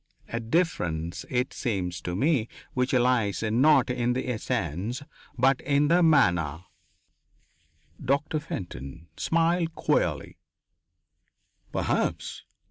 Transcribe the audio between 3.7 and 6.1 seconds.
in the essence but in the